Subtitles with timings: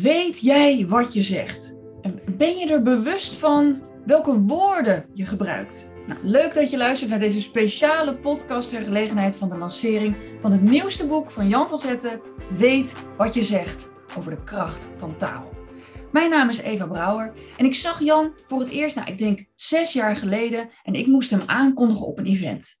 [0.00, 1.78] Weet jij wat je zegt?
[2.02, 5.90] En ben je er bewust van welke woorden je gebruikt?
[6.06, 10.52] Nou, leuk dat je luistert naar deze speciale podcast ter gelegenheid van de lancering van
[10.52, 12.20] het nieuwste boek van Jan van Zetten,
[12.56, 15.50] Weet wat je zegt, over de kracht van taal.
[16.12, 19.46] Mijn naam is Eva Brouwer en ik zag Jan voor het eerst, nou ik denk
[19.54, 22.80] zes jaar geleden, en ik moest hem aankondigen op een event.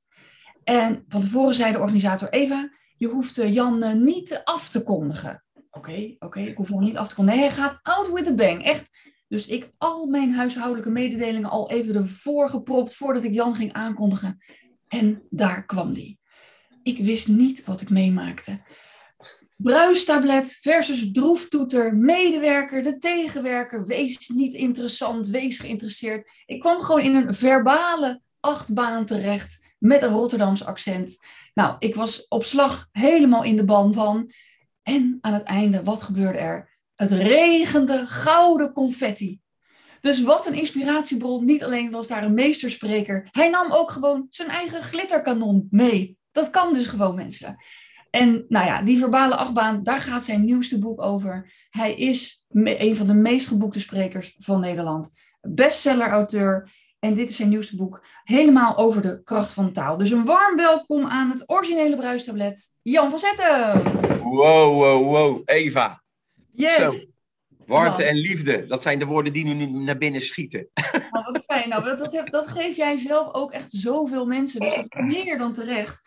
[0.64, 4.82] En van tevoren zei de organisator Eva, je hoeft eh, Jan eh, niet af te
[4.82, 5.41] kondigen.
[5.74, 7.40] Oké, oké, ik hoef hem niet af te kondigen.
[7.40, 8.90] Nee, hij gaat out with a bang, echt.
[9.28, 14.38] Dus ik al mijn huishoudelijke mededelingen al even ervoor gepropt voordat ik Jan ging aankondigen.
[14.88, 16.18] En daar kwam die.
[16.82, 18.60] Ik wist niet wat ik meemaakte.
[19.56, 23.86] Bruistablet versus droeftoeter, medewerker, de tegenwerker.
[23.86, 26.30] Wees niet interessant, wees geïnteresseerd.
[26.46, 31.16] Ik kwam gewoon in een verbale achtbaan terecht met een Rotterdams accent.
[31.54, 34.30] Nou, ik was op slag helemaal in de ban van.
[34.82, 36.70] En aan het einde, wat gebeurde er?
[36.94, 39.40] Het regende gouden confetti.
[40.00, 41.44] Dus wat een inspiratiebron.
[41.44, 46.18] Niet alleen was daar een meesterspreker, hij nam ook gewoon zijn eigen glitterkanon mee.
[46.32, 47.56] Dat kan dus gewoon mensen.
[48.10, 51.52] En nou ja, die verbale achtbaan, daar gaat zijn nieuwste boek over.
[51.70, 55.12] Hij is een van de meest geboekte sprekers van Nederland.
[55.40, 56.70] Bestseller-auteur.
[56.98, 59.96] En dit is zijn nieuwste boek, helemaal over de kracht van taal.
[59.96, 64.11] Dus een warm welkom aan het originele bruistablet, Jan van Zetten.
[64.36, 65.42] Wow, wow, wow.
[65.44, 66.02] Eva.
[66.52, 66.76] Yes.
[66.76, 67.10] Zo.
[67.66, 70.68] Warmte en liefde, dat zijn de woorden die nu naar binnen schieten.
[71.10, 71.68] Nou, wat fijn.
[71.68, 74.60] Nou, dat, dat, dat geef jij zelf ook echt zoveel mensen.
[74.60, 76.00] Dus dat is meer dan terecht.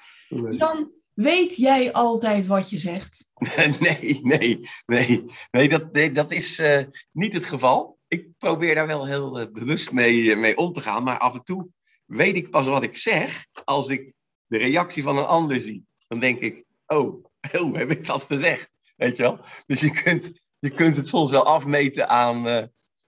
[0.49, 3.31] Jan, weet jij altijd wat je zegt?
[3.79, 5.25] Nee, nee, nee.
[5.51, 9.45] Nee, dat, nee, dat is uh, niet het geval ik probeer daar wel heel uh,
[9.51, 11.03] bewust mee, uh, mee om te gaan.
[11.03, 11.67] Maar af en toe
[12.05, 14.13] weet ik pas wat ik zeg als ik
[14.45, 15.85] de reactie van een ander zie.
[16.07, 17.24] Dan denk ik, oh,
[17.59, 18.69] oh heb ik dat gezegd?
[18.95, 19.39] Weet je wel?
[19.65, 22.63] Dus je kunt, je kunt het soms wel afmeten aan uh,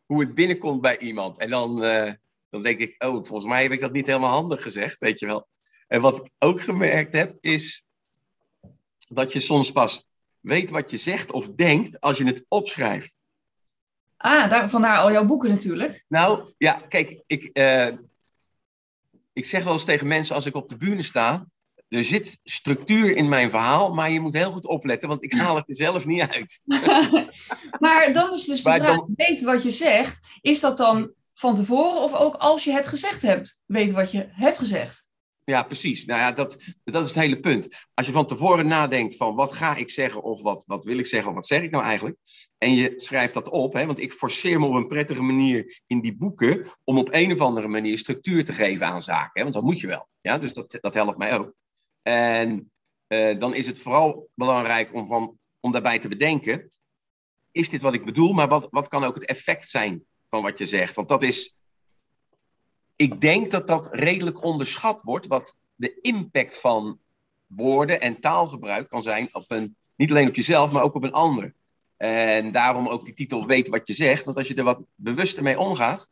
[0.05, 1.37] hoe het binnenkomt bij iemand.
[1.37, 1.79] En dan,
[2.49, 5.25] dan denk ik, oh, volgens mij heb ik dat niet helemaal handig gezegd, weet je
[5.25, 5.47] wel.
[5.87, 7.83] En wat ik ook gemerkt heb, is
[9.07, 10.07] dat je soms pas
[10.39, 13.15] weet wat je zegt of denkt als je het opschrijft.
[14.17, 16.05] Ah, daar, vandaar al jouw boeken natuurlijk.
[16.07, 17.97] Nou, ja, kijk, ik, uh,
[19.33, 21.47] ik zeg wel eens tegen mensen als ik op de bühne sta,
[21.89, 25.55] er zit structuur in mijn verhaal, maar je moet heel goed opletten, want ik haal
[25.55, 26.61] het er zelf niet uit.
[27.79, 29.13] maar dan is dus de vraag, dan...
[29.15, 33.21] weet wat je zegt, is dat dan van tevoren of ook als je het gezegd
[33.21, 35.05] hebt, weet wat je hebt gezegd?
[35.43, 36.05] Ja, precies.
[36.05, 37.67] Nou ja, dat, dat is het hele punt.
[37.93, 41.05] Als je van tevoren nadenkt van wat ga ik zeggen of wat, wat wil ik
[41.05, 42.17] zeggen of wat zeg ik nou eigenlijk.
[42.57, 46.01] En je schrijft dat op, hè, want ik forceer me op een prettige manier in
[46.01, 49.31] die boeken om op een of andere manier structuur te geven aan zaken.
[49.33, 50.07] Hè, want dat moet je wel.
[50.21, 50.37] Ja?
[50.37, 51.53] Dus dat, dat helpt mij ook.
[52.07, 52.71] En
[53.07, 56.67] uh, dan is het vooral belangrijk om, van, om daarbij te bedenken,
[57.51, 60.57] is dit wat ik bedoel, maar wat, wat kan ook het effect zijn van wat
[60.57, 60.95] je zegt?
[60.95, 61.55] Want dat is
[62.95, 66.99] ik denk dat dat redelijk onderschat wordt, wat de impact van
[67.47, 71.11] woorden en taalgebruik kan zijn op een, niet alleen op jezelf, maar ook op een
[71.11, 71.53] ander.
[71.97, 74.25] En daarom ook die titel Weet wat je zegt.
[74.25, 76.09] Want als je er wat bewuster mee omgaat,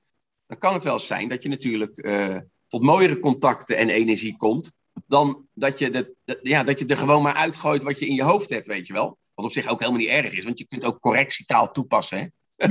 [0.47, 4.72] dan kan het wel zijn dat je natuurlijk uh, tot mooiere contacten en energie komt.
[5.07, 8.23] Dan dat je, de, ja, dat je er gewoon maar uitgooit wat je in je
[8.23, 9.17] hoofd hebt, weet je wel.
[9.33, 12.17] Wat op zich ook helemaal niet erg is, want je kunt ook correctietaal toepassen.
[12.17, 12.28] Hè?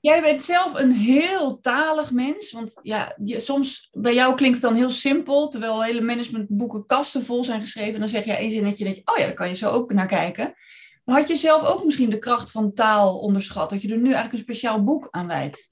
[0.00, 2.52] Jij bent zelf een heel talig mens.
[2.52, 5.48] Want ja, je, soms bij jou klinkt het dan heel simpel.
[5.48, 7.94] Terwijl hele managementboeken kasten vol zijn geschreven.
[7.94, 8.84] En dan zeg je één zinnetje.
[8.84, 10.54] denk je, oh ja, daar kan je zo ook naar kijken.
[11.04, 13.70] Maar had je zelf ook misschien de kracht van taal onderschat?
[13.70, 15.68] Dat je er nu eigenlijk een speciaal boek aan wijdt?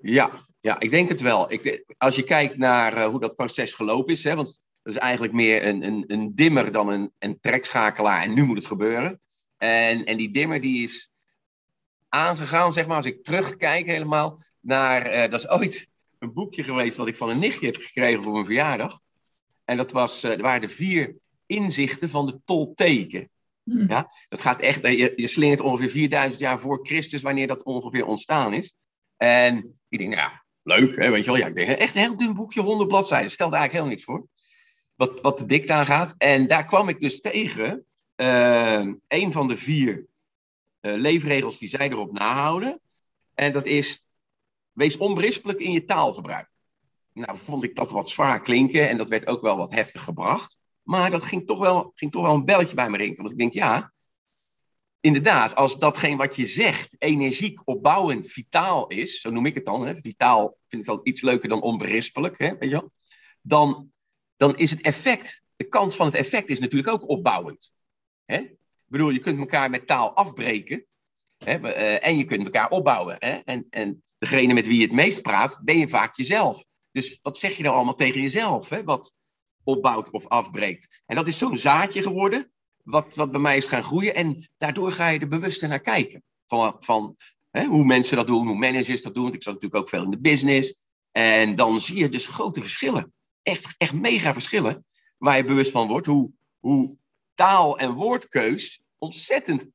[0.00, 1.52] Ja, ja ik denk het wel.
[1.52, 4.24] Ik, als je kijkt naar uh, hoe dat proces gelopen is.
[4.24, 8.22] Hè, want dat is eigenlijk meer een, een, een dimmer dan een, een trekschakelaar.
[8.22, 9.20] En nu moet het gebeuren.
[9.56, 11.10] En, en die dimmer die is
[12.08, 16.96] aangegaan, zeg maar, als ik terugkijk helemaal naar, uh, dat is ooit een boekje geweest
[16.96, 19.00] wat ik van een nichtje heb gekregen voor mijn verjaardag.
[19.64, 23.28] En dat was, uh, waren de vier inzichten van de Tolteken.
[23.62, 23.88] Hmm.
[23.88, 27.62] Ja, dat gaat echt, eh, je, je slingert ongeveer 4000 jaar voor Christus, wanneer dat
[27.62, 28.74] ongeveer ontstaan is.
[29.16, 31.40] En ik denk, ja, leuk, hè, weet je wel.
[31.40, 34.26] Ja, ik denk, echt een heel dun boekje, 100 bladzijden, stelt eigenlijk heel niks voor.
[34.94, 36.14] Wat, wat de dikte aangaat.
[36.18, 37.84] En daar kwam ik dus tegen,
[38.16, 40.06] uh, een van de vier
[40.80, 42.80] uh, leefregels die zij erop nahouden.
[43.34, 44.06] En dat is,
[44.72, 46.48] wees onberispelijk in je taalgebruik.
[47.12, 50.56] Nou, vond ik dat wat zwaar klinken en dat werd ook wel wat heftig gebracht.
[50.82, 53.22] Maar dat ging toch wel, ging toch wel een belletje bij me rinkelen.
[53.22, 53.92] Want ik denk, ja,
[55.06, 59.86] inderdaad, als datgene wat je zegt energiek, opbouwend, vitaal is, zo noem ik het dan,
[59.86, 62.92] hè, vitaal vind ik wel iets leuker dan onberispelijk, hè, weet je wel,
[63.42, 63.92] dan,
[64.36, 67.74] dan is het effect, de kans van het effect is natuurlijk ook opbouwend.
[68.24, 68.36] Hè?
[68.36, 70.86] Ik bedoel, je kunt elkaar met taal afbreken.
[71.36, 73.16] Hè, uh, en je kunt elkaar opbouwen.
[73.18, 73.30] Hè?
[73.30, 76.64] En, en degene met wie je het meest praat, ben je vaak jezelf.
[76.92, 78.68] Dus wat zeg je dan allemaal tegen jezelf?
[78.68, 78.84] Hè?
[78.84, 79.14] Wat
[79.64, 81.02] opbouwt of afbreekt.
[81.06, 82.52] En dat is zo'n zaadje geworden,
[82.86, 84.14] wat, wat bij mij is gaan groeien.
[84.14, 86.22] En daardoor ga je er bewuster naar kijken.
[86.46, 87.16] Van, van
[87.50, 89.22] hè, hoe mensen dat doen, hoe managers dat doen.
[89.22, 90.74] Want ik zat natuurlijk ook veel in de business.
[91.12, 93.12] En dan zie je dus grote verschillen.
[93.42, 94.84] Echt, echt mega verschillen.
[95.18, 96.06] Waar je bewust van wordt.
[96.06, 96.96] Hoe, hoe
[97.34, 99.68] taal- en woordkeus ontzettend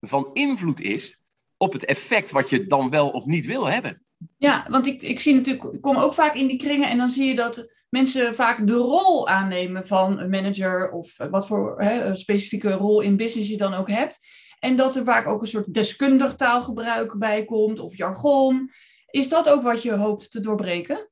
[0.00, 1.20] van invloed is
[1.56, 4.04] op het effect wat je dan wel of niet wil hebben.
[4.36, 7.10] Ja, want ik, ik zie natuurlijk, ik kom ook vaak in die kringen en dan
[7.10, 12.16] zie je dat mensen vaak de rol aannemen van een manager of wat voor hè,
[12.16, 14.18] specifieke rol in business je dan ook hebt.
[14.58, 18.70] En dat er vaak ook een soort deskundig taalgebruik bij komt of jargon.
[19.06, 21.10] Is dat ook wat je hoopt te doorbreken?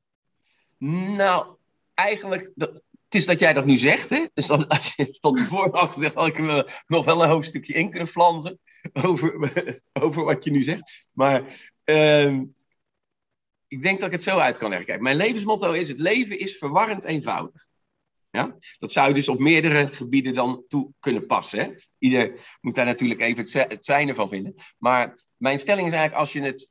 [1.17, 1.56] Nou,
[1.94, 4.11] eigenlijk, het is dat jij dat nu zegt.
[4.11, 4.26] Hè?
[4.35, 7.73] Dus als je het van tevoren had gezegd, had ik er nog wel een hoofdstukje
[7.73, 8.59] in kunnen flansen
[9.03, 9.53] over,
[10.03, 11.06] over wat je nu zegt.
[11.12, 11.43] Maar
[11.85, 12.41] uh,
[13.69, 15.02] ik denk dat ik het zo uit kan leggen.
[15.02, 17.66] Mijn levensmotto is: het leven is verwarrend eenvoudig.
[18.31, 18.56] Ja?
[18.78, 21.58] Dat zou je dus op meerdere gebieden dan toe kunnen passen.
[21.58, 21.75] Hè?
[21.99, 24.55] Ieder moet daar natuurlijk even het zijne van vinden.
[24.78, 26.69] Maar mijn stelling is eigenlijk: als je het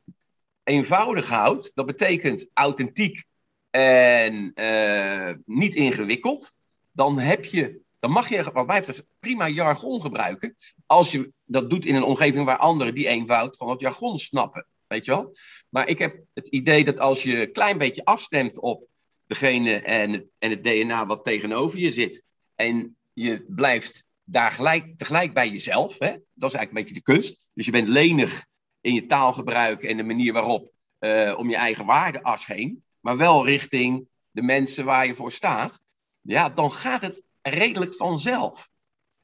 [0.63, 3.23] eenvoudig houdt, dat betekent authentiek
[3.69, 6.53] en uh, niet ingewikkeld,
[6.91, 10.55] dan heb je dan mag je, wat mij betreft, prima jargon gebruiken.
[10.85, 14.67] Als je dat doet in een omgeving waar anderen die eenvoud van het jargon snappen.
[14.93, 15.35] Weet je wel?
[15.69, 18.87] Maar ik heb het idee dat als je een klein beetje afstemt op
[19.25, 22.23] degene en het, en het DNA wat tegenover je zit.
[22.55, 25.99] En je blijft daar gelijk, tegelijk bij jezelf.
[25.99, 26.09] Hè?
[26.33, 27.45] Dat is eigenlijk een beetje de kunst.
[27.53, 28.45] Dus je bent lenig
[28.81, 32.83] in je taalgebruik en de manier waarop uh, om je eigen waardeas heen.
[32.99, 35.81] Maar wel richting de mensen waar je voor staat.
[36.21, 38.69] Ja, dan gaat het redelijk vanzelf.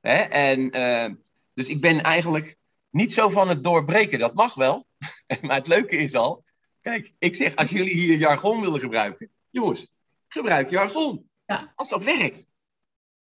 [0.01, 0.17] Hè?
[0.17, 1.15] En, uh,
[1.53, 2.57] dus ik ben eigenlijk
[2.91, 4.19] niet zo van het doorbreken.
[4.19, 4.87] Dat mag wel.
[5.41, 6.43] maar het leuke is al.
[6.81, 9.31] Kijk, ik zeg, als jullie hier jargon willen gebruiken.
[9.49, 9.87] Jongens,
[10.27, 11.29] gebruik jargon.
[11.45, 11.71] Ja.
[11.75, 12.47] Als dat werkt.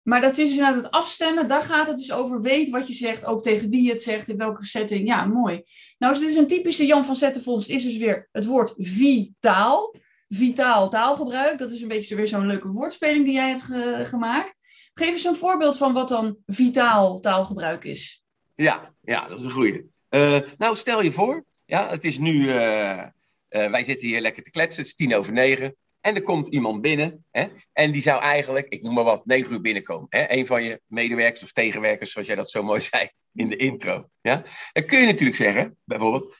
[0.01, 1.47] Maar dat is dus inderdaad het afstemmen.
[1.47, 2.41] Daar gaat het dus over.
[2.41, 3.25] Weet wat je zegt.
[3.25, 4.29] Ook tegen wie je het zegt.
[4.29, 5.07] In welke setting.
[5.07, 5.63] Ja, mooi.
[5.97, 7.67] Nou, dus dit is een typische Jan van Zettenfonds.
[7.67, 9.95] Is dus weer het woord vitaal.
[10.27, 11.57] Vitaal taalgebruik.
[11.57, 13.63] Dat is een beetje weer zo'n leuke woordspeling die jij hebt
[14.09, 14.57] gemaakt.
[14.93, 18.23] Geef eens een voorbeeld van wat dan vitaal taalgebruik is.
[18.61, 19.85] Ja, ja dat is een goede.
[20.09, 23.03] Uh, nou, stel je voor, ja, het is nu, uh,
[23.49, 25.75] uh, wij zitten hier lekker te kletsen, het is tien over negen.
[26.01, 29.51] En er komt iemand binnen hè, en die zou eigenlijk, ik noem maar wat, negen
[29.51, 30.07] uur binnenkomen.
[30.09, 33.55] Hè, een van je medewerkers of tegenwerkers, zoals jij dat zo mooi zei in de
[33.55, 34.09] intro.
[34.21, 34.43] Ja?
[34.71, 36.35] Dan kun je natuurlijk zeggen, bijvoorbeeld,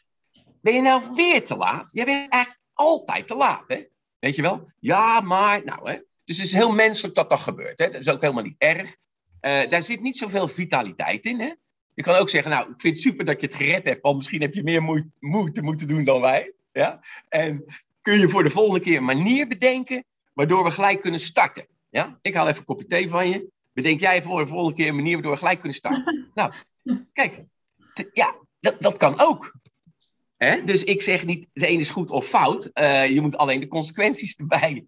[0.61, 1.89] ben je nou weer te laat?
[1.91, 3.83] Jij bent eigenlijk altijd te laat, hè?
[4.19, 4.71] Weet je wel?
[4.79, 7.79] Ja, maar, nou hè, dus het is heel menselijk dat dat gebeurt.
[7.79, 7.89] Hè?
[7.89, 8.95] Dat is ook helemaal niet erg.
[9.69, 11.39] Daar zit niet zoveel vitaliteit in.
[11.39, 11.51] Hè?
[11.99, 14.15] Je kan ook zeggen, nou, ik vind het super dat je het gered hebt, want
[14.15, 16.53] misschien heb je meer moeite, moeten doen dan wij.
[16.71, 16.99] Ja?
[17.29, 17.65] En
[18.01, 20.03] kun je voor de volgende keer een manier bedenken
[20.33, 21.67] waardoor we gelijk kunnen starten.
[21.89, 22.19] Ja?
[22.21, 23.47] Ik haal even een kopje thee van je.
[23.73, 26.27] Bedenk jij voor de volgende keer een manier waardoor we gelijk kunnen starten.
[26.33, 26.53] nou,
[27.13, 27.43] kijk,
[28.13, 29.55] ja, dat, dat kan ook.
[30.37, 30.63] Hè?
[30.63, 32.69] Dus ik zeg niet, de een is goed of fout.
[32.73, 34.85] Uh, je moet alleen de consequenties erbij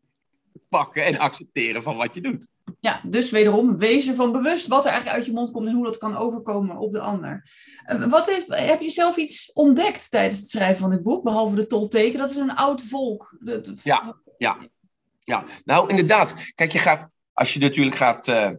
[0.70, 2.48] pakken en accepteren van wat je doet.
[2.80, 5.86] Ja, dus wederom wezen van bewust wat er eigenlijk uit je mond komt en hoe
[5.86, 7.50] dat kan overkomen op de ander.
[7.86, 11.56] Eh, wat heeft, heb je zelf iets ontdekt tijdens het schrijven van dit boek, behalve
[11.56, 12.20] de tolteken?
[12.20, 13.38] Dat is een oud volk.
[13.40, 14.58] De, Ja, ja,
[15.20, 15.44] ja.
[15.66, 16.34] Nou, inderdaad.
[16.56, 18.50] Kijk, je gaat, als je natuurlijk gaat, uh,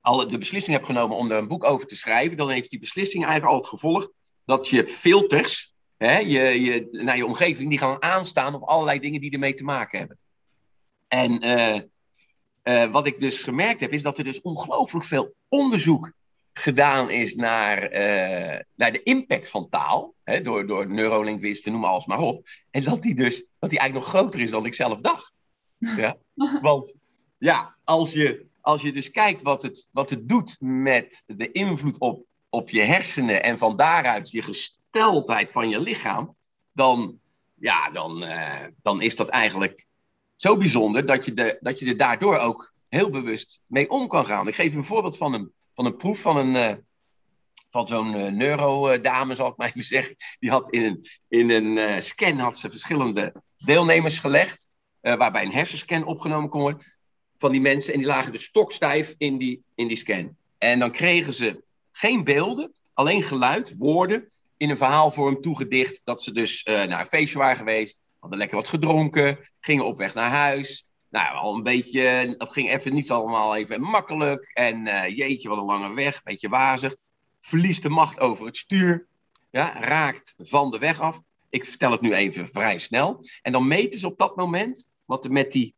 [0.00, 2.78] alle, de beslissing hebt genomen om er een boek over te schrijven, dan heeft die
[2.78, 4.08] beslissing eigenlijk al het gevolg
[4.44, 9.20] dat je filters, hè, je, je, naar je omgeving, die gaan aanstaan op allerlei dingen
[9.20, 10.18] die ermee te maken hebben.
[11.14, 11.80] En uh,
[12.64, 16.12] uh, wat ik dus gemerkt heb, is dat er dus ongelooflijk veel onderzoek
[16.52, 20.14] gedaan is naar, uh, naar de impact van taal.
[20.24, 22.46] Hè, door, door neurolinguisten, noem alles maar op.
[22.70, 25.32] En dat die dus dat die eigenlijk nog groter is dan ik zelf dacht.
[25.96, 26.16] Ja?
[26.60, 26.94] Want
[27.38, 31.98] ja, als je, als je dus kijkt wat het, wat het doet met de invloed
[31.98, 36.36] op, op je hersenen en van daaruit je gesteldheid van je lichaam,
[36.72, 37.18] dan,
[37.54, 39.86] ja, dan, uh, dan is dat eigenlijk
[40.36, 44.26] zo bijzonder dat je, de, dat je er daardoor ook heel bewust mee om kan
[44.26, 44.48] gaan.
[44.48, 46.54] Ik geef een voorbeeld van een, van een proef van een.
[46.54, 46.72] Uh,
[47.70, 50.16] van zo'n uh, neurodame, zal ik maar even zeggen.
[50.38, 54.66] Die had in een, in een uh, scan had ze verschillende deelnemers gelegd.
[55.00, 56.82] waarbij een hersenscan opgenomen kon worden.
[57.38, 57.92] Van die mensen.
[57.92, 60.36] En die lagen dus stokstijf in die, in die scan.
[60.58, 61.62] En dan kregen ze
[61.92, 64.28] geen beelden, alleen geluid, woorden.
[64.56, 66.00] In een verhaalvorm toegedicht.
[66.04, 70.14] Dat ze dus naar een feestje waren geweest hadden lekker wat gedronken, gingen op weg
[70.14, 70.86] naar huis.
[71.10, 74.50] Nou, al een beetje, dat ging even niet allemaal even makkelijk.
[74.52, 76.96] En uh, jeetje, wat een lange weg, een beetje wazig.
[77.40, 79.06] verliest de macht over het stuur,
[79.50, 81.20] ja, raakt van de weg af.
[81.50, 83.20] Ik vertel het nu even vrij snel.
[83.42, 85.74] En dan meten ze op dat moment wat er met die,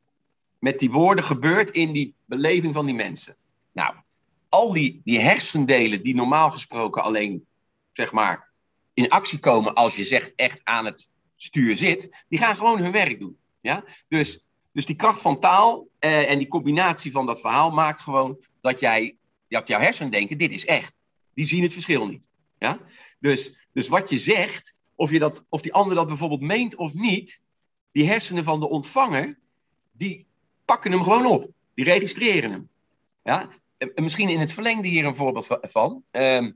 [0.58, 3.36] met die woorden gebeurt in die beleving van die mensen.
[3.72, 3.94] Nou,
[4.48, 7.46] al die, die hersendelen die normaal gesproken alleen,
[7.92, 8.50] zeg maar,
[8.94, 12.92] in actie komen als je zegt echt aan het stuur zit, die gaan gewoon hun
[12.92, 13.36] werk doen.
[13.60, 13.84] Ja?
[14.08, 18.38] Dus, dus die kracht van taal eh, en die combinatie van dat verhaal maakt gewoon
[18.60, 19.16] dat jij,
[19.48, 21.02] dat jouw hersenen denken, dit is echt.
[21.34, 22.28] Die zien het verschil niet.
[22.58, 22.80] Ja?
[23.18, 26.94] Dus, dus wat je zegt, of, je dat, of die ander dat bijvoorbeeld meent of
[26.94, 27.42] niet,
[27.92, 29.38] die hersenen van de ontvanger,
[29.92, 30.26] die
[30.64, 31.50] pakken hem gewoon op.
[31.74, 32.68] Die registreren hem.
[33.24, 33.48] Ja?
[33.78, 36.04] En misschien in het verlengde hier een voorbeeld van.
[36.10, 36.52] Ehm,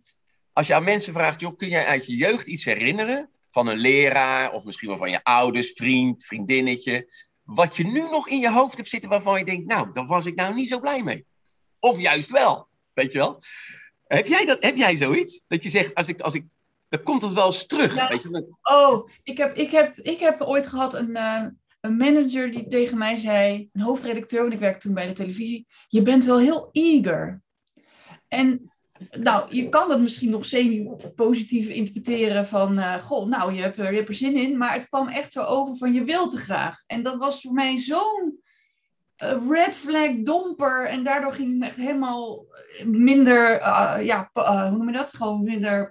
[0.52, 3.30] als je aan mensen vraagt, joh, kun jij uit je jeugd iets herinneren?
[3.50, 7.12] Van een leraar, of misschien wel van je ouders, vriend, vriendinnetje.
[7.42, 10.26] Wat je nu nog in je hoofd hebt zitten waarvan je denkt, nou, daar was
[10.26, 11.26] ik nou niet zo blij mee.
[11.78, 13.42] Of juist wel, weet je wel.
[14.06, 15.40] Heb jij, dat, heb jij zoiets?
[15.46, 16.44] Dat je zegt, als ik, als ik,
[16.88, 18.08] dan komt het wel eens terug.
[18.08, 18.54] Weet je?
[18.62, 21.46] Oh, ik heb, ik, heb, ik heb ooit gehad een, uh,
[21.80, 25.66] een manager die tegen mij zei, een hoofdredacteur, want ik werkte toen bij de televisie,
[25.88, 27.42] je bent wel heel eager.
[28.28, 28.72] En
[29.10, 34.14] nou, je kan dat misschien nog semi-positief interpreteren van, uh, goh, nou, je hebt, er,
[34.14, 36.82] zin in, maar het kwam echt zo over van, je wilt te graag.
[36.86, 38.40] En dat was voor mij zo'n
[39.22, 42.46] uh, red flag domper en daardoor ging ik me echt helemaal
[42.84, 45.14] minder, uh, ja, hoe noem je dat?
[45.14, 45.90] Gewoon minder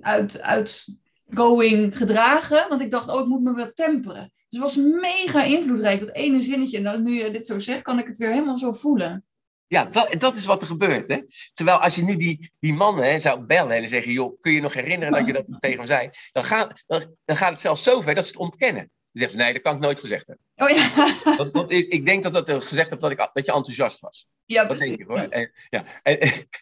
[0.00, 4.32] uit, outgoing gedragen, want ik dacht, oh, ik moet me wel temperen.
[4.48, 6.88] Dus het was mega invloedrijk, dat ene zinnetje.
[6.88, 9.24] En nu je dit zo zegt, kan ik het weer helemaal zo voelen.
[9.70, 11.08] Ja, dat, dat is wat er gebeurt.
[11.10, 11.22] Hè?
[11.54, 14.60] Terwijl als je nu die, die mannen hè, zou bellen en zeggen: joh, kun je
[14.60, 16.10] nog herinneren dat je dat tegen hem zei?
[16.32, 18.82] Dan gaat, dan, dan gaat het zelfs zo ver dat ze het ontkennen.
[18.82, 20.44] Dan zeggen ze: nee, dat kan ik nooit gezegd hebben.
[20.56, 21.14] Oh ja.
[21.36, 24.26] Dat, dat is, ik denk dat dat gezegd hebt dat, ik, dat je enthousiast was.
[24.44, 24.86] Ja, dat precies.
[24.86, 25.18] denk ik hoor.
[25.18, 25.84] En, ja.
[26.02, 26.18] En,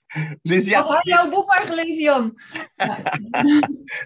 [0.42, 2.38] dus ja, had jouw boek maar gelezen, Jan.
[2.76, 3.18] Ja.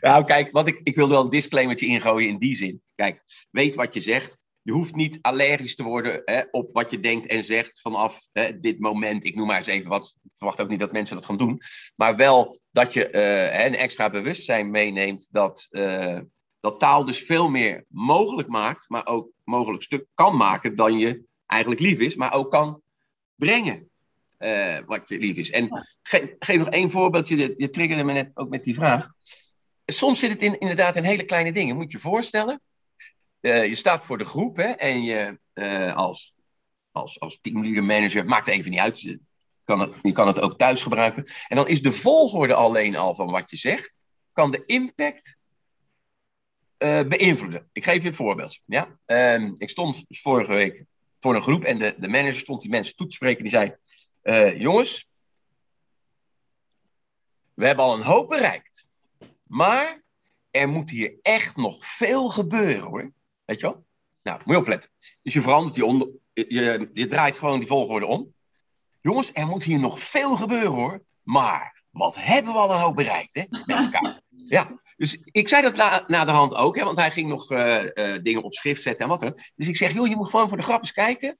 [0.00, 2.82] nou, kijk, wat ik, ik wilde wel een disclaimertje ingooien in die zin.
[2.94, 7.00] Kijk, weet wat je zegt je hoeft niet allergisch te worden hè, op wat je
[7.00, 9.24] denkt en zegt vanaf hè, dit moment.
[9.24, 10.14] Ik noem maar eens even wat.
[10.22, 11.60] Ik verwacht ook niet dat mensen dat gaan doen.
[11.94, 16.20] Maar wel dat je uh, een extra bewustzijn meeneemt dat, uh,
[16.60, 21.22] dat taal dus veel meer mogelijk maakt, maar ook mogelijk stuk kan maken dan je
[21.46, 22.82] eigenlijk lief is, maar ook kan
[23.34, 23.90] brengen.
[24.38, 25.50] Uh, wat je lief is.
[25.50, 27.36] En ge geef nog één voorbeeldje.
[27.36, 29.08] Je, je triggerde me net ook met die vraag.
[29.84, 31.76] Soms zit het in, inderdaad in hele kleine dingen.
[31.76, 32.60] Moet je je voorstellen
[33.42, 36.34] uh, je staat voor de groep hè, en je uh, als,
[36.92, 39.20] als, als teamleader manager, maakt even niet uit, je
[39.64, 41.24] kan, het, je kan het ook thuis gebruiken.
[41.48, 43.96] En dan is de volgorde alleen al van wat je zegt,
[44.32, 45.36] kan de impact
[46.78, 47.68] uh, beïnvloeden.
[47.72, 48.60] Ik geef je een voorbeeld.
[48.64, 48.98] Ja?
[49.06, 50.84] Um, ik stond vorige week
[51.20, 53.44] voor een groep en de, de manager stond die mensen toe te spreken.
[53.44, 53.76] Die zei,
[54.58, 55.10] jongens,
[57.54, 58.86] we hebben al een hoop bereikt.
[59.46, 60.02] Maar
[60.50, 63.12] er moet hier echt nog veel gebeuren hoor.
[63.44, 63.84] Weet je wel?
[64.22, 64.90] Nou, moet je opletten.
[65.22, 68.34] Dus je verandert die onder, je, je draait gewoon die volgorde om.
[69.00, 71.02] Jongens, er moet hier nog veel gebeuren hoor.
[71.22, 73.44] Maar wat hebben we al een hoop bereikt, hè?
[73.48, 74.20] Met elkaar.
[74.28, 77.52] Ja, dus ik zei dat na, na de hand ook, hè, want hij ging nog
[77.52, 79.38] uh, uh, dingen op schrift zetten en wat dan.
[79.54, 81.38] Dus ik zeg, joh, je moet gewoon voor de grap eens kijken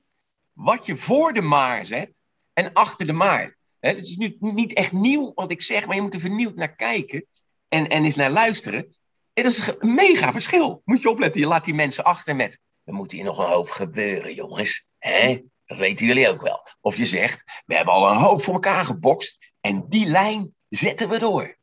[0.53, 3.57] wat je voor de maar zet en achter de maar.
[3.81, 6.75] Het is nu niet echt nieuw wat ik zeg, maar je moet er vernieuwd naar
[6.75, 7.27] kijken
[7.69, 8.97] en, en eens naar luisteren.
[9.33, 10.83] Het is een mega verschil.
[10.85, 11.41] Moet je opletten.
[11.41, 12.59] Je laat die mensen achter met.
[12.85, 14.87] Er moet hier nog een hoop gebeuren, jongens.
[14.99, 15.41] Hè?
[15.67, 16.67] Dat weten jullie ook wel.
[16.81, 19.53] Of je zegt, we hebben al een hoop voor elkaar gebokst.
[19.61, 21.57] En die lijn zetten we door.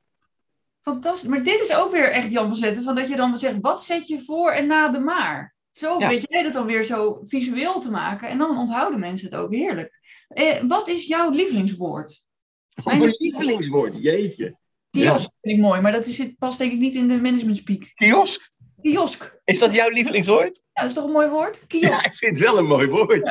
[0.82, 1.30] Fantastisch.
[1.30, 2.84] Maar dit is ook weer echt Jan van Zetten.
[2.84, 5.56] Van dat je dan zegt, wat zet je voor en na de maar?
[5.72, 6.08] Zo ja.
[6.08, 8.30] weet jij dat dan weer zo visueel te maken.
[8.30, 10.00] En dan onthouden mensen het ook heerlijk.
[10.28, 12.24] Eh, wat is jouw lievelingswoord?
[12.84, 14.58] Mijn lievelingswoord, jeetje.
[14.92, 15.34] Kiosk ja.
[15.42, 17.92] vind ik mooi, maar dat is, past denk ik niet in de management speak.
[17.96, 18.52] Kiosk?
[18.82, 19.40] Kiosk.
[19.46, 20.62] Is dat jouw lievelingswoord?
[20.74, 21.64] Ja, dat is toch een mooi woord?
[21.68, 22.02] Kiosk.
[22.02, 23.24] Ja, ik vind het wel een mooi woord.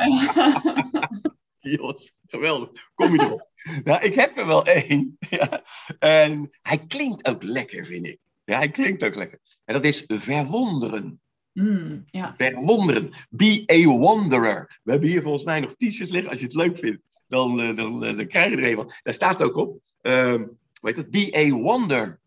[1.59, 2.69] Kiosk, geweldig.
[2.93, 3.49] Kom je erop.
[3.83, 5.17] nou, ik heb er wel één.
[5.29, 5.63] Ja.
[5.99, 8.19] En hij klinkt ook lekker, vind ik.
[8.45, 9.39] Ja, hij klinkt ook lekker.
[9.65, 11.21] En dat is verwonderen.
[11.53, 12.33] Mm, ja.
[12.37, 13.09] Verwonderen.
[13.29, 14.79] Be a wanderer.
[14.83, 16.29] We hebben hier volgens mij nog t-shirts liggen.
[16.29, 18.91] Als je het leuk vindt, dan, dan, dan, dan krijg je er een van.
[19.03, 19.81] Daar staat ook op.
[20.01, 20.41] Uh,
[20.81, 22.19] weet het, be a wanderer.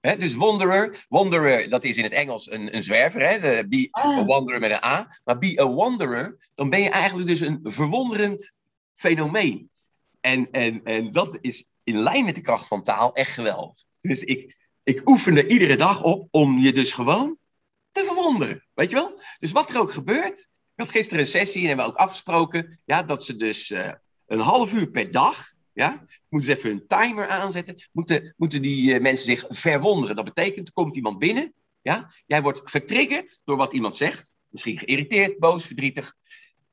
[0.00, 3.40] He, dus wanderer, wanderer, dat is in het Engels een, een zwerver, hè?
[3.40, 4.18] De, be Ah.
[4.18, 5.20] a wanderer met een A.
[5.24, 8.52] Maar be a wanderer, dan ben je eigenlijk dus een verwonderend
[8.92, 9.70] fenomeen.
[10.20, 13.84] En, en, en dat is in lijn met de kracht van taal echt geweldig.
[14.00, 17.38] Dus ik, ik oefen er iedere dag op om je dus gewoon
[17.92, 18.64] te verwonderen.
[18.74, 19.20] Weet je wel?
[19.38, 20.38] Dus wat er ook gebeurt.
[20.74, 23.92] Ik had gisteren een sessie en hebben we ook afgesproken ja, dat ze dus uh,
[24.26, 26.04] een half uur per dag Ja?
[26.28, 27.88] Moeten ze even een timer aanzetten?
[27.92, 30.16] Moeten, moeten die eh, mensen zich verwonderen?
[30.16, 31.52] Dat betekent, er komt iemand binnen.
[31.82, 32.10] Ja?
[32.26, 34.32] Jij wordt getriggerd door wat iemand zegt.
[34.48, 36.14] Misschien geïrriteerd, boos, verdrietig.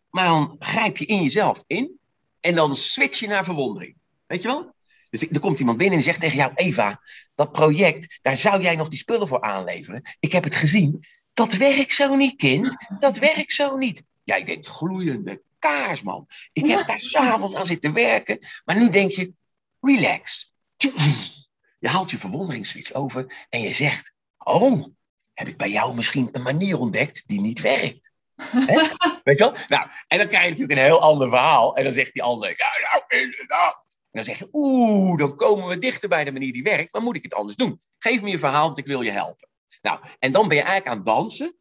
[0.10, 2.00] Maar dan grijp je in jezelf in.
[2.40, 3.96] En dan switch je naar verwondering.
[4.28, 4.76] Weet je wel?
[5.10, 7.02] Dus er komt iemand binnen en zegt tegen jou: Eva,
[7.36, 10.02] dat project, daar zou jij nog die spullen voor aanleveren.
[10.20, 11.04] Ik heb het gezien.
[11.34, 12.76] Dat werkt zo niet, kind.
[13.00, 14.04] Dat werkt zo niet.
[14.24, 16.28] Jij denkt gloeiende kaars, man.
[16.54, 18.40] Ik heb daar s'avonds aan zitten werken.
[18.66, 19.34] Maar nu denk je:
[19.80, 20.54] relax.
[21.80, 24.86] Je haalt je verwonderingsswitch over en je zegt: Oh,
[25.34, 28.12] heb ik bij jou misschien een manier ontdekt die niet werkt?
[29.24, 29.56] Weet je wel?
[29.68, 31.76] Nou, en dan krijg je natuurlijk een heel ander verhaal.
[31.76, 33.86] En dan zegt die ander: Ja, nou, inderdaad
[34.18, 36.92] dan zeg je, oeh, dan komen we dichter bij de manier die werkt.
[36.92, 37.80] Dan moet ik het anders doen.
[38.00, 39.50] Geef me je verhaal, want ik wil je helpen.
[39.82, 41.56] Nou, en dan ben je eigenlijk aan het dansen.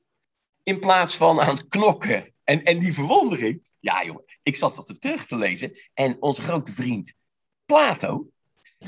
[0.63, 2.35] In plaats van aan het knokken.
[2.45, 3.69] En, en die verwondering.
[3.87, 5.78] Ja, jongen, ik zat dat er terug te lezen.
[5.95, 7.14] En onze grote vriend
[7.64, 8.31] Plato,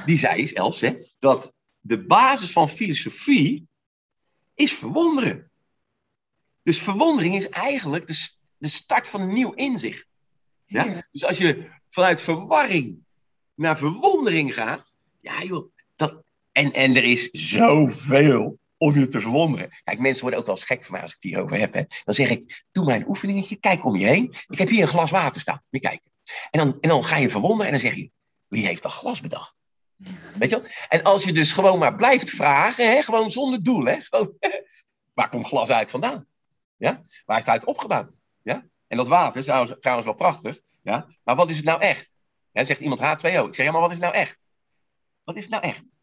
[0.05, 3.69] die zei Els, hè, dat de basis van filosofie
[4.55, 5.51] is verwonderen.
[6.63, 10.07] Dus verwondering is eigenlijk de, de start van een nieuw inzicht.
[10.67, 11.07] Ja?
[11.11, 12.99] Dus als je vanuit verwarring
[13.55, 14.95] naar verwondering gaat.
[15.21, 15.73] Ja, joh.
[15.97, 19.69] Dat, en, en er is zoveel om je te verwonderen.
[19.85, 21.75] Kijk, mensen worden ook wel eens gek van mij als ik het hierover heb.
[21.75, 21.83] Hè.
[22.05, 24.35] Dan zeg ik, doe maar een oefeningetje, kijk om je heen.
[24.47, 26.11] Ik heb hier een glas water staan, moet je kijken.
[26.51, 28.11] En dan, en dan ga je verwonderen en dan zeg je,
[28.47, 29.57] wie heeft dat glas bedacht?
[30.39, 30.71] Weet je wel?
[30.89, 34.33] En als je dus gewoon maar blijft vragen, hè, gewoon zonder doel, hè, gewoon,
[35.15, 36.27] waar komt glas eigenlijk vandaan?
[36.77, 37.03] Ja?
[37.25, 38.19] Waar is het uit opgebouwd?
[38.43, 38.67] Ja?
[38.87, 41.07] En dat water is trouwens, trouwens wel prachtig, ja?
[41.25, 42.17] maar wat is het nou echt?
[42.53, 43.47] Ja, zegt iemand H2O.
[43.47, 44.45] Ik zeg, ja, maar wat is nou echt?
[45.25, 45.83] Wat is nou echt?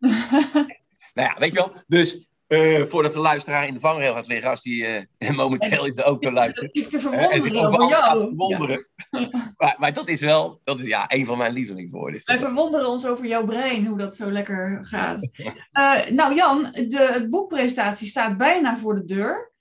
[1.14, 1.74] nou ja, weet je wel.
[1.88, 5.94] Dus uh, voordat de luisteraar in de vangrail gaat liggen, als die uh, momenteel in
[5.94, 6.78] de auto luistert.
[6.78, 8.20] Ik te verwonderen en zich over jou.
[8.20, 8.88] verwonderen.
[9.10, 9.54] Ja.
[9.58, 12.22] maar, maar, dat is wel, dat is ja, een van mijn lievelingswoorden.
[12.24, 15.32] Wij verwonderen ons over jouw brein, hoe dat zo lekker gaat.
[15.80, 19.52] uh, nou Jan, de boekpresentatie staat bijna voor de deur.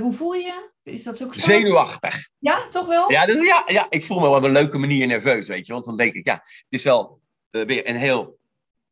[0.00, 0.70] hoe voel je je?
[0.82, 2.28] Is dat ook Zenuwachtig.
[2.38, 3.10] Ja, toch wel?
[3.10, 5.72] Ja, ja, ja, ik voel me op een leuke manier nerveus, weet je.
[5.72, 8.38] Want dan denk ik, ja, het is wel weer een heel,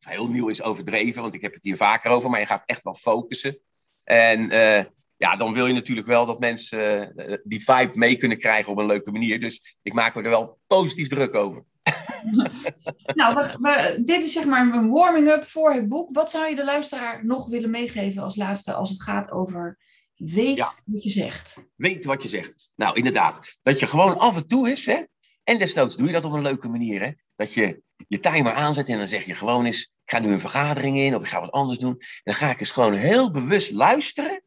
[0.05, 2.83] heel nieuw is overdreven, want ik heb het hier vaker over, maar je gaat echt
[2.83, 3.59] wel focussen.
[4.03, 4.83] En uh,
[5.17, 8.77] ja, dan wil je natuurlijk wel dat mensen uh, die vibe mee kunnen krijgen op
[8.77, 9.39] een leuke manier.
[9.39, 11.63] Dus ik maak me er wel positief druk over.
[13.19, 16.13] nou, we, we, dit is zeg maar een warming-up voor het boek.
[16.13, 19.77] Wat zou je de luisteraar nog willen meegeven als laatste als het gaat over
[20.25, 21.69] Weet wat je zegt.
[21.75, 22.69] Weet wat je zegt.
[22.75, 23.57] Nou, inderdaad.
[23.61, 25.03] Dat je gewoon af en toe is, hè.
[25.43, 27.11] En desnoods doe je dat op een leuke manier, hè.
[27.35, 29.81] Dat je je timer aanzet en dan zeg je gewoon eens...
[29.81, 31.95] Ik ga nu een vergadering in of ik ga wat anders doen.
[31.99, 34.43] En dan ga ik eens gewoon heel bewust luisteren.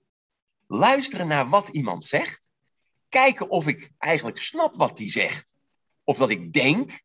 [0.67, 2.49] Luisteren naar wat iemand zegt.
[3.09, 5.57] Kijken of ik eigenlijk snap wat die zegt.
[6.05, 7.01] Of dat ik denk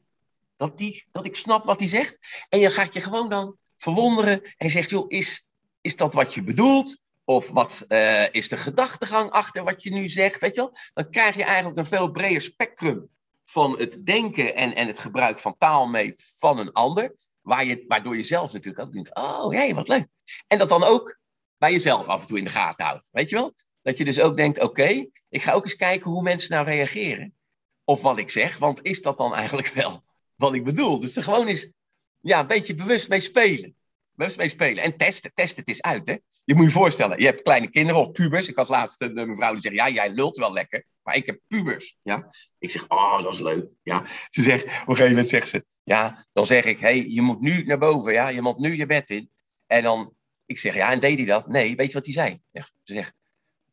[0.56, 2.18] dat, die, dat ik snap wat hij zegt.
[2.50, 5.46] En je gaat je gewoon dan verwonderen en zegt, joh, is,
[5.82, 7.00] is dat wat je bedoelt?
[7.24, 10.42] Of wat uh, is de gedachtegang achter wat je nu zegt?
[10.42, 10.74] Weet je wel?
[10.94, 13.10] Dan krijg je eigenlijk een veel breder spectrum
[13.50, 17.16] van het denken en, en het gebruik van taal mee van een ander.
[17.42, 20.08] Waar je, waardoor je zelf natuurlijk ook denkt, oh jee, wat leuk.
[20.48, 21.20] En dat dan ook
[21.58, 23.10] bij jezelf af en toe in de gaten houdt.
[23.12, 23.54] Weet je wel?
[23.82, 27.34] Dat je dus ook denkt, oké, ik ga ook eens kijken hoe mensen nou reageren.
[27.84, 30.04] Of wat ik zeg, want is dat dan eigenlijk wel
[30.36, 31.00] wat ik bedoel?
[31.00, 31.72] Dus er gewoon eens
[32.20, 33.78] ja, een beetje bewust mee spelen
[34.20, 34.84] bewust mee spelen.
[34.84, 35.32] En testen.
[35.34, 36.08] Testen het is uit.
[36.08, 36.16] Hè?
[36.44, 38.48] Je moet je voorstellen, je hebt kleine kinderen of pubers.
[38.48, 40.86] Ik had laatst een mevrouw die zegt, ja, jij lult wel lekker.
[41.13, 41.98] Ik heb pubers.
[42.02, 42.32] Ja?
[42.58, 43.65] Ik zeg, oh, dat is leuk.
[43.84, 44.06] Ja?
[44.30, 47.41] Ze zegt, op een gegeven moment zegt ze, ja, dan zeg ik, hey, je moet
[47.41, 48.13] nu naar boven.
[48.13, 48.28] Ja?
[48.28, 49.30] Je moet nu je bed in.
[49.67, 50.13] En dan,
[50.45, 51.48] ik zeg, ja, en deed hij dat?
[51.48, 52.41] Nee, weet je wat hij zei?
[52.54, 53.13] Ze zegt,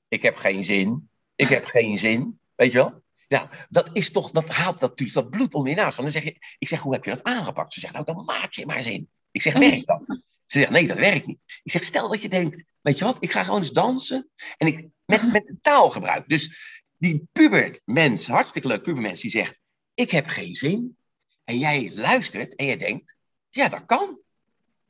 [0.08, 1.08] ik heb geen zin.
[1.34, 2.40] Ik heb geen zin.
[2.54, 3.04] Weet je wel?
[3.28, 5.96] Ja, dat is toch, dat haalt natuurlijk dat bloed onder je naast.
[5.96, 7.72] Dan zeg je, ik zeg, hoe heb je dat aangepakt?
[7.72, 9.08] Ze zegt, nou, dan maak je maar zin.
[9.30, 10.04] Ik zeg, werkt dat?
[10.46, 11.42] Ze zegt, nee, dat werkt niet.
[11.62, 14.30] Ik zeg, stel dat je denkt, weet je wat, ik ga gewoon eens dansen.
[14.56, 16.28] En ik, met, met taalgebruik.
[16.28, 16.56] Dus
[16.98, 19.60] die pubermens, hartstikke leuk pubermens, die zegt,
[19.94, 20.96] ik heb geen zin.
[21.44, 23.16] En jij luistert en je denkt,
[23.50, 24.20] ja, dat kan.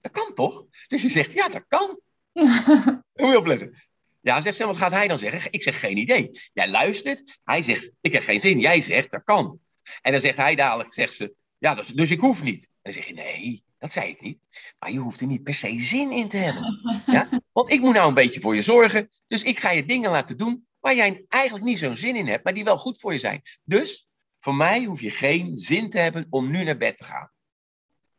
[0.01, 0.64] Dat kan toch?
[0.88, 2.01] Dus je zegt, ja, dat kan.
[3.14, 3.85] Moet je opletten.
[4.21, 5.53] Ja, zegt ze, wat gaat hij dan zeggen?
[5.53, 6.31] Ik zeg, geen idee.
[6.53, 8.59] Jij luistert, hij zegt, ik heb geen zin.
[8.59, 9.61] Jij zegt, dat kan.
[10.03, 12.62] En dan zegt hij dadelijk, zegt ze, ja, dus, dus ik hoef niet.
[12.62, 14.38] En dan zeg je, nee, dat zei ik niet.
[14.79, 17.03] Maar je hoeft er niet per se zin in te hebben.
[17.07, 17.29] Ja?
[17.53, 19.11] Want ik moet nou een beetje voor je zorgen.
[19.27, 22.44] Dus ik ga je dingen laten doen waar jij eigenlijk niet zo'n zin in hebt,
[22.44, 23.42] maar die wel goed voor je zijn.
[23.64, 27.31] Dus voor mij hoef je geen zin te hebben om nu naar bed te gaan.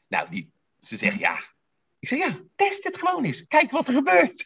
[0.07, 1.39] Nou, die, ze zegt ja.
[1.99, 3.45] Ik zeg ja, test het gewoon eens.
[3.47, 4.45] Kijk wat er gebeurt.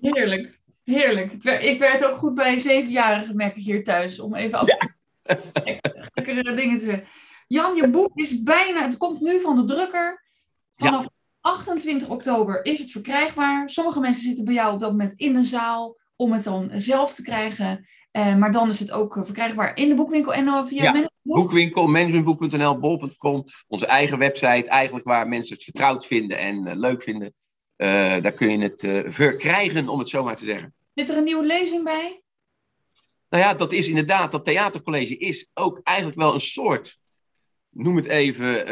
[0.00, 1.32] Heerlijk, heerlijk.
[1.42, 6.52] Ik werd ook goed bij een zevenjarige, merk ik hier thuis, om even af te
[6.54, 7.02] dingen te
[7.46, 10.24] Jan, je boek is bijna, het komt nu van de drukker.
[10.76, 11.06] Vanaf
[11.40, 13.70] 28 oktober is het verkrijgbaar.
[13.70, 17.14] Sommige mensen zitten bij jou op dat moment in de zaal om het dan zelf
[17.14, 17.88] te krijgen.
[18.12, 21.86] Uh, maar dan is het ook uh, verkrijgbaar in de boekwinkel en via ja, boekwinkel,
[21.86, 23.44] managementboek.nl, bol.com.
[23.66, 27.34] Onze eigen website, eigenlijk waar mensen het vertrouwd vinden en leuk vinden.
[28.22, 30.74] daar kun je het verkrijgen, om het zo maar te zeggen.
[30.94, 32.22] Zit er een nieuwe lezing bij?
[33.28, 36.98] Nou ja, dat is inderdaad, dat theatercollege is ook eigenlijk wel een soort,
[37.70, 38.66] noem het even,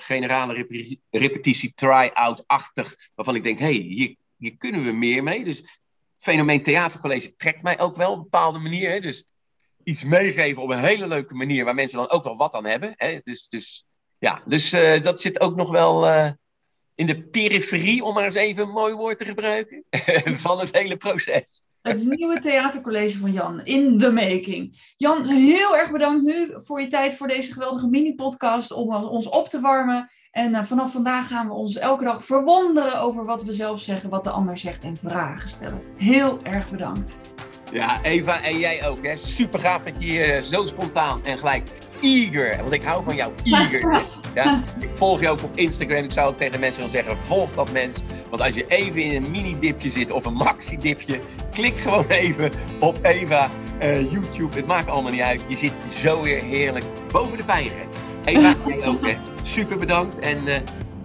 [0.00, 2.96] generale rep repetitie, try-out-achtig.
[3.14, 5.44] Waarvan ik denk, hé, hey, hier, hier kunnen we meer mee.
[5.44, 5.80] Dus
[6.22, 8.90] fenomeen theatercollege trekt mij ook wel op een bepaalde manier.
[8.90, 9.00] Hè?
[9.00, 9.24] Dus
[9.84, 12.92] iets meegeven op een hele leuke manier waar mensen dan ook wel wat aan hebben.
[12.96, 13.18] Hè?
[13.22, 13.84] Dus, dus,
[14.18, 16.30] ja, dus uh, dat zit ook nog wel uh,
[16.94, 19.84] in de periferie, om maar eens even een mooi woord te gebruiken,
[20.46, 21.64] van het hele proces.
[21.82, 24.92] Het nieuwe theatercollege van Jan, in the making.
[24.96, 29.48] Jan, heel erg bedankt nu voor je tijd voor deze geweldige mini-podcast om ons op
[29.48, 30.10] te warmen.
[30.30, 34.10] En uh, vanaf vandaag gaan we ons elke dag verwonderen over wat we zelf zeggen,
[34.10, 35.82] wat de ander zegt en vragen stellen.
[35.96, 37.16] Heel erg bedankt.
[37.72, 39.06] Ja, Eva en jij ook.
[39.06, 39.16] Hè.
[39.16, 41.68] Super gaaf dat je hier zo spontaan en gelijk
[42.00, 44.06] eager, want ik hou van jou, eager.
[44.34, 44.62] Ja?
[44.80, 46.04] Ik volg je ook op Instagram.
[46.04, 47.96] Ik zou ook tegen mensen willen zeggen, volg dat mens.
[48.32, 52.98] Want als je even in een mini-dipje zit of een maxi-dipje, klik gewoon even op
[53.02, 53.50] Eva
[53.82, 54.56] uh, YouTube.
[54.56, 55.42] Het maakt allemaal niet uit.
[55.46, 57.96] Je zit zo weer heerlijk boven de pijngrens.
[58.24, 59.16] Eva, jij ook hè.
[59.42, 60.54] Super bedankt en uh,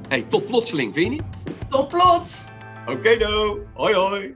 [0.10, 1.28] hey, tot plotseling, vind je niet?
[1.70, 2.44] Tot plots!
[2.86, 3.60] Oké okay, do.
[3.74, 4.36] Hoi hoi.